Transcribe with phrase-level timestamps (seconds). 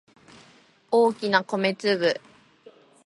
[0.89, 2.19] 大きな米粒